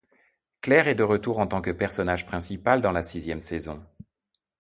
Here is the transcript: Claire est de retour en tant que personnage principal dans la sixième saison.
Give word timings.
Claire 0.61 0.87
est 0.87 0.95
de 0.95 1.03
retour 1.03 1.37
en 1.37 1.45
tant 1.45 1.61
que 1.61 1.69
personnage 1.69 2.25
principal 2.25 2.81
dans 2.81 2.91
la 2.91 3.03
sixième 3.03 3.39
saison. 3.39 3.85